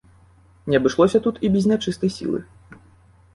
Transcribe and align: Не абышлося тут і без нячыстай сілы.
Не 0.69 0.79
абышлося 0.81 1.21
тут 1.27 1.35
і 1.49 1.51
без 1.57 1.69
нячыстай 1.73 2.13
сілы. 2.17 2.39